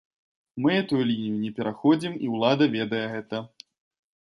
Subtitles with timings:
[0.63, 3.45] Мы гэтую лінію не пераходзім і ўлада ведае гэта.